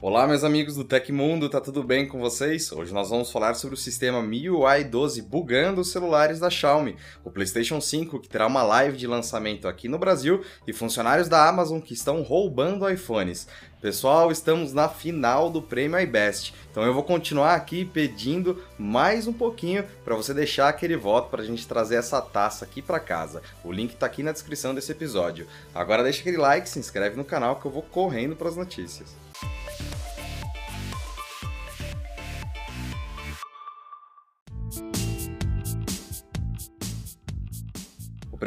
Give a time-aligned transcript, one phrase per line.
[0.00, 2.70] Olá, meus amigos do Tecmundo, tá tudo bem com vocês?
[2.70, 7.32] Hoje nós vamos falar sobre o sistema MIUI 12 bugando os celulares da Xiaomi, o
[7.32, 11.80] PlayStation 5 que terá uma live de lançamento aqui no Brasil e funcionários da Amazon
[11.80, 13.48] que estão roubando iPhones.
[13.82, 19.32] Pessoal, estamos na final do prêmio iBest, então eu vou continuar aqui pedindo mais um
[19.32, 23.42] pouquinho para você deixar aquele voto para a gente trazer essa taça aqui para casa.
[23.64, 25.48] O link está aqui na descrição desse episódio.
[25.74, 29.12] Agora deixa aquele like, se inscreve no canal que eu vou correndo para as notícias.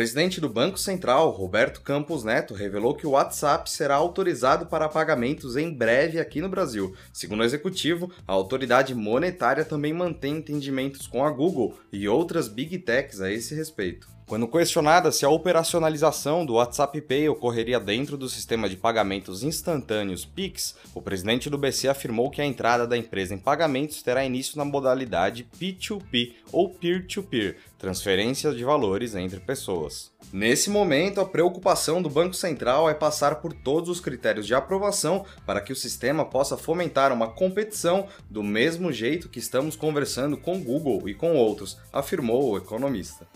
[0.02, 5.56] Presidente do Banco Central, Roberto Campos Neto, revelou que o WhatsApp será autorizado para pagamentos
[5.56, 6.96] em breve aqui no Brasil.
[7.14, 12.80] Segundo o executivo, a autoridade monetária também mantém entendimentos com a Google e outras big
[12.80, 14.08] techs a esse respeito.
[14.32, 20.24] Quando questionada se a operacionalização do WhatsApp Pay ocorreria dentro do sistema de pagamentos instantâneos
[20.24, 24.58] Pix, o presidente do BC afirmou que a entrada da empresa em pagamentos terá início
[24.58, 30.14] na modalidade P2P ou peer-to-peer, transferência de valores entre pessoas.
[30.32, 35.26] Nesse momento, a preocupação do Banco Central é passar por todos os critérios de aprovação
[35.46, 40.58] para que o sistema possa fomentar uma competição do mesmo jeito que estamos conversando com
[40.64, 43.28] Google e com outros, afirmou o economista.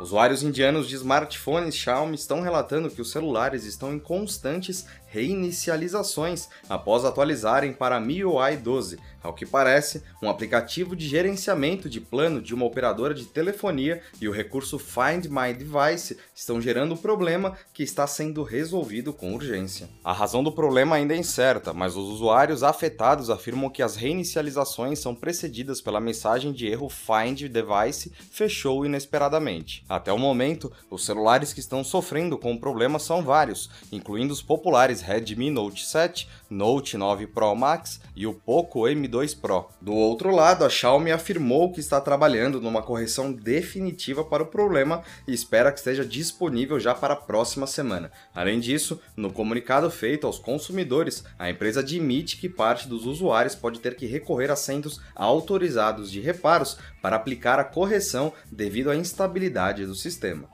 [0.00, 7.04] Usuários indianos de smartphones Xiaomi estão relatando que os celulares estão em constantes reinicializações após
[7.04, 12.64] atualizarem para MIUI 12, ao que parece, um aplicativo de gerenciamento de plano de uma
[12.64, 18.06] operadora de telefonia e o recurso Find My Device estão gerando um problema que está
[18.06, 19.88] sendo resolvido com urgência.
[20.02, 25.00] A razão do problema ainda é incerta, mas os usuários afetados afirmam que as reinicializações
[25.00, 29.84] são precedidas pela mensagem de erro Find Device fechou inesperadamente.
[29.90, 34.40] Até o momento, os celulares que estão sofrendo com o problema são vários, incluindo os
[34.40, 39.68] populares Redmi Note 7, Note 9 Pro Max e o Poco M2 Pro.
[39.80, 45.02] Do outro lado, a Xiaomi afirmou que está trabalhando numa correção definitiva para o problema
[45.26, 48.12] e espera que esteja disponível já para a próxima semana.
[48.32, 53.80] Além disso, no comunicado feito aos consumidores, a empresa admite que parte dos usuários pode
[53.80, 59.79] ter que recorrer a centros autorizados de reparos para aplicar a correção devido à instabilidade
[59.86, 60.48] do sistema.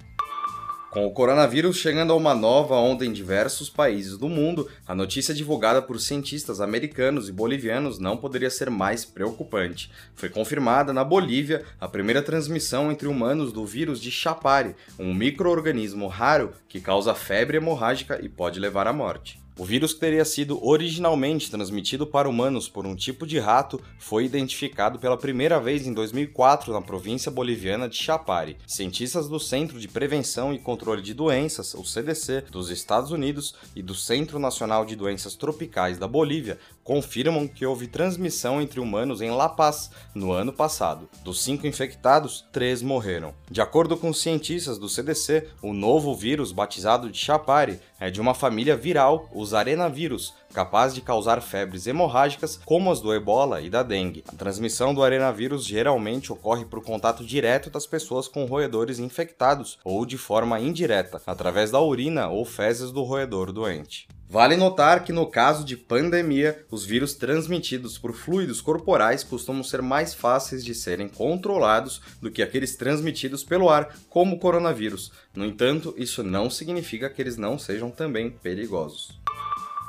[0.96, 5.34] Com o coronavírus chegando a uma nova onda em diversos países do mundo, a notícia
[5.34, 9.90] divulgada por cientistas americanos e bolivianos não poderia ser mais preocupante.
[10.14, 16.06] Foi confirmada na Bolívia a primeira transmissão entre humanos do vírus de Chapare, um microorganismo
[16.06, 19.45] raro que causa febre hemorrágica e pode levar à morte.
[19.58, 24.26] O vírus que teria sido originalmente transmitido para humanos por um tipo de rato foi
[24.26, 28.58] identificado pela primeira vez em 2004 na província boliviana de Chapare.
[28.66, 33.80] Cientistas do Centro de Prevenção e Controle de Doenças, o CDC, dos Estados Unidos e
[33.80, 39.30] do Centro Nacional de Doenças Tropicais da Bolívia confirmam que houve transmissão entre humanos em
[39.30, 41.10] La Paz no ano passado.
[41.24, 43.34] Dos cinco infectados, três morreram.
[43.50, 48.34] De acordo com cientistas do CDC, o novo vírus batizado de Chapare é de uma
[48.34, 53.82] família viral, os arenavírus, capaz de causar febres hemorrágicas como as do ebola e da
[53.82, 54.22] dengue.
[54.28, 60.06] A transmissão do arenavírus geralmente ocorre por contato direto das pessoas com roedores infectados ou
[60.06, 64.06] de forma indireta, através da urina ou fezes do roedor doente.
[64.28, 69.80] Vale notar que no caso de pandemia, os vírus transmitidos por fluidos corporais costumam ser
[69.80, 75.12] mais fáceis de serem controlados do que aqueles transmitidos pelo ar, como o coronavírus.
[75.32, 79.16] No entanto, isso não significa que eles não sejam também perigosos.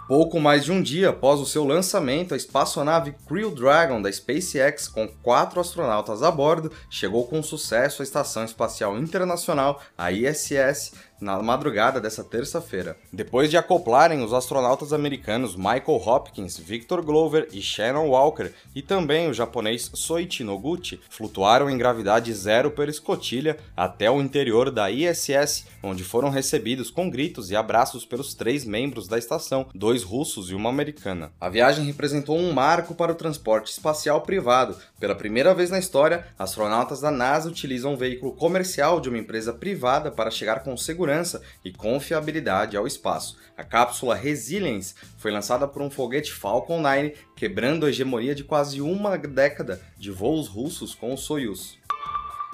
[0.08, 4.88] Pouco mais de um dia após o seu lançamento, a espaçonave Crew Dragon da SpaceX,
[4.88, 11.42] com quatro astronautas a bordo, chegou com sucesso à Estação Espacial Internacional, a ISS, na
[11.42, 12.98] madrugada dessa terça-feira.
[13.12, 19.28] Depois de acoplarem os astronautas americanos Michael Hopkins, Victor Glover e Shannon Walker, e também
[19.28, 25.66] o japonês Soichi Noguchi, flutuaram em gravidade zero pela escotilha até o interior da ISS,
[25.82, 30.56] onde foram recebidos com gritos e abraços pelos três membros da estação, dois russos e
[30.56, 31.32] uma americana.
[31.40, 34.76] A viagem representou um marco para o transporte espacial privado.
[35.00, 39.54] Pela primeira vez na história, astronautas da NASA utilizam um veículo comercial de uma empresa
[39.54, 43.38] privada para chegar com segurança segurança e confiabilidade ao espaço.
[43.56, 48.82] A cápsula Resilience foi lançada por um foguete Falcon 9, quebrando a hegemonia de quase
[48.82, 51.78] uma década de voos russos com o Soyuz.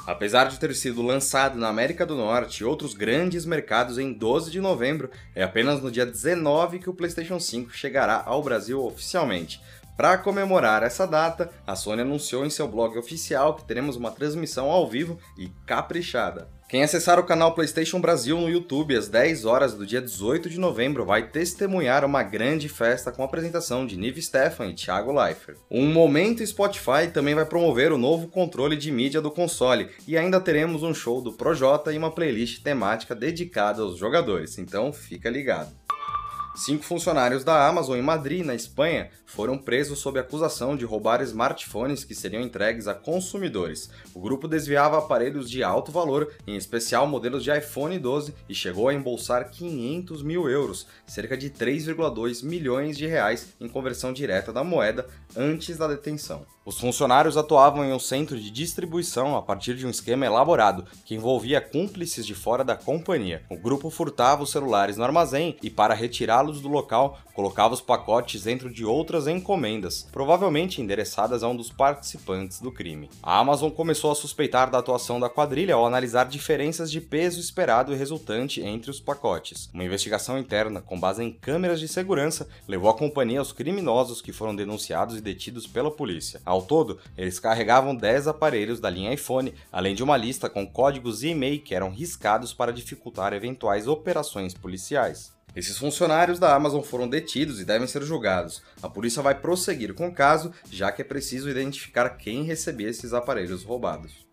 [0.06, 4.52] Apesar de ter sido lançado na América do Norte e outros grandes mercados em 12
[4.52, 9.62] de novembro, é apenas no dia 19 que o PlayStation 5 chegará ao Brasil oficialmente.
[9.96, 14.70] Para comemorar essa data, a Sony anunciou em seu blog oficial que teremos uma transmissão
[14.70, 16.50] ao vivo e caprichada.
[16.74, 20.60] Quem acessar o canal PlayStation Brasil no YouTube às 10 horas do dia 18 de
[20.60, 25.60] novembro vai testemunhar uma grande festa com a apresentação de Nive Stefan e Thiago Leifert.
[25.70, 30.42] Um momento Spotify também vai promover o novo controle de mídia do console e ainda
[30.42, 35.83] teremos um show do Projota e uma playlist temática dedicada aos jogadores, então fica ligado.
[36.56, 42.04] Cinco funcionários da Amazon em Madrid, na Espanha, foram presos sob acusação de roubar smartphones
[42.04, 43.90] que seriam entregues a consumidores.
[44.14, 48.88] O grupo desviava aparelhos de alto valor, em especial modelos de iPhone 12, e chegou
[48.88, 54.64] a embolsar 500 mil euros, cerca de 3,2 milhões de reais em conversão direta da
[54.64, 56.46] moeda, antes da detenção.
[56.66, 61.14] Os funcionários atuavam em um centro de distribuição a partir de um esquema elaborado que
[61.14, 63.44] envolvia cúmplices de fora da companhia.
[63.50, 65.94] O grupo furtava os celulares no armazém e, para
[66.44, 71.72] retirá-los do local, colocava os pacotes dentro de outras encomendas, provavelmente endereçadas a um dos
[71.72, 73.10] participantes do crime.
[73.22, 77.94] A Amazon começou a suspeitar da atuação da quadrilha ao analisar diferenças de peso esperado
[77.94, 79.70] e resultante entre os pacotes.
[79.74, 84.34] Uma investigação interna, com base em câmeras de segurança, levou a companhia aos criminosos que
[84.34, 86.42] foram denunciados e detidos pela polícia.
[86.46, 91.24] Ao todo, eles carregavam 10 aparelhos da linha iPhone, além de uma lista com códigos
[91.24, 95.34] e e-mail que eram riscados para dificultar eventuais operações policiais.
[95.56, 98.64] Esses funcionários da Amazon foram detidos e devem ser julgados.
[98.82, 103.14] A polícia vai prosseguir com o caso, já que é preciso identificar quem recebia esses
[103.14, 104.26] aparelhos roubados.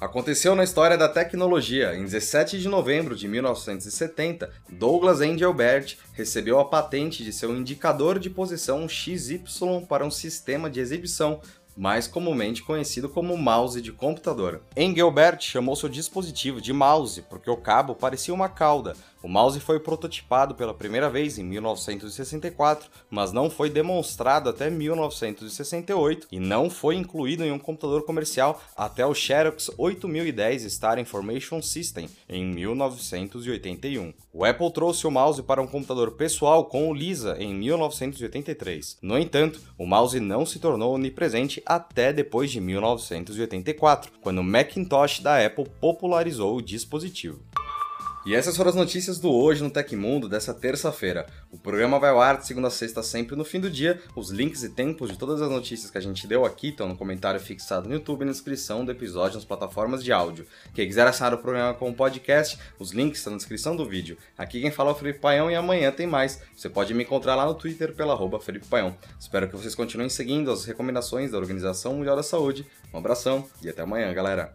[0.00, 1.96] Aconteceu na história da tecnologia.
[1.96, 8.30] Em 17 de novembro de 1970, Douglas Engelbert recebeu a patente de seu indicador de
[8.30, 9.42] posição XY
[9.88, 11.40] para um sistema de exibição
[11.78, 14.60] mais comumente conhecido como mouse de computador.
[14.76, 19.80] Engelbert chamou seu dispositivo de mouse porque o cabo parecia uma cauda, o mouse foi
[19.80, 26.96] prototipado pela primeira vez em 1964, mas não foi demonstrado até 1968 e não foi
[26.96, 34.12] incluído em um computador comercial até o Xerox 8010 Star Information System em 1981.
[34.32, 38.98] O Apple trouxe o mouse para um computador pessoal com o Lisa em 1983.
[39.02, 45.20] No entanto, o mouse não se tornou onipresente até depois de 1984, quando o Macintosh
[45.20, 47.40] da Apple popularizou o dispositivo.
[48.28, 51.26] E essas foram as notícias do Hoje no Tecmundo dessa terça-feira.
[51.50, 54.02] O programa vai ao ar de segunda a sexta sempre no fim do dia.
[54.14, 56.94] Os links e tempos de todas as notícias que a gente deu aqui estão no
[56.94, 60.46] comentário fixado no YouTube e na descrição do episódio nas plataformas de áudio.
[60.74, 64.18] Quem quiser assinar o programa como podcast, os links estão na descrição do vídeo.
[64.36, 66.38] Aqui quem fala é o Felipe Paião e amanhã tem mais.
[66.54, 68.94] Você pode me encontrar lá no Twitter pela arroba Felipe Paião.
[69.18, 72.66] Espero que vocês continuem seguindo as recomendações da Organização Mundial da Saúde.
[72.92, 74.54] Um abração e até amanhã, galera!